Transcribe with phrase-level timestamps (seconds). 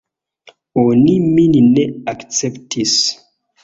[0.85, 3.01] Oni min ne akceptis.